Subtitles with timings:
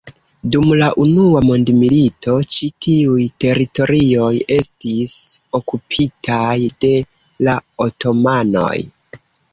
[0.53, 5.13] Dum la Unua Mondmilito ĉi tiuj teritorioj estis
[5.61, 6.93] okupitaj de
[7.49, 8.77] la otomanoj.